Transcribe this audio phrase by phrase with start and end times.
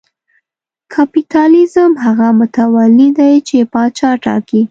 [0.93, 4.59] کاپیتالېزم هغه متولي دی چې پاچا ټاکي.